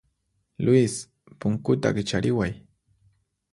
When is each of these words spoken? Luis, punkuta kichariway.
Luis, 0.65 0.93
punkuta 1.39 1.93
kichariway. 1.95 2.51